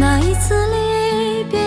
[0.00, 1.58] 那一次离别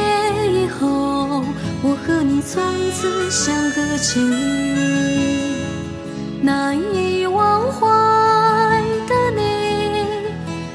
[0.47, 1.43] 以后
[1.83, 5.65] 我和你从此相隔千里。
[6.41, 7.85] 难以忘怀
[9.05, 10.05] 的你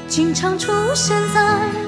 [0.07, 1.86] 经常出现在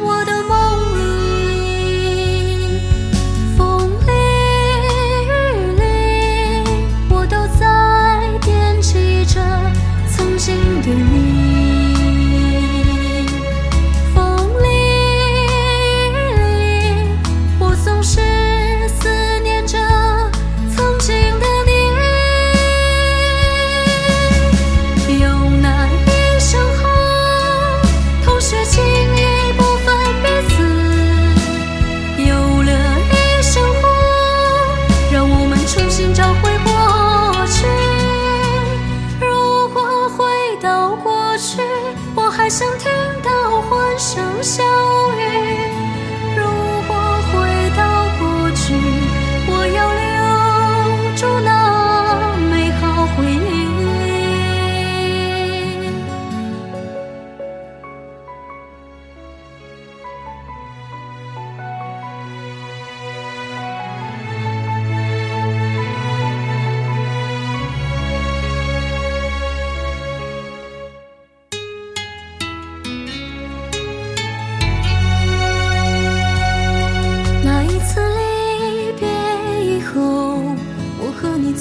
[44.41, 44.78] 相。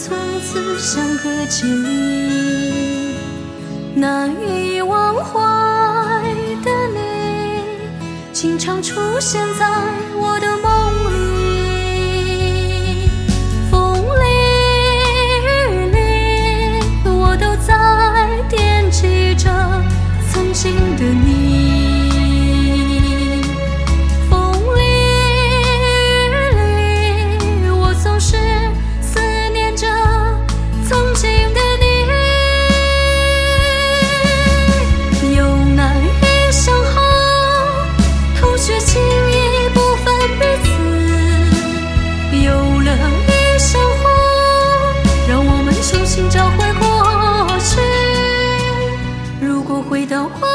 [0.01, 3.17] 从此相隔千里，
[3.97, 6.23] 难以忘怀
[6.63, 7.65] 的你，
[8.33, 9.69] 经常出现在
[10.15, 10.48] 我的
[49.89, 50.48] 回到。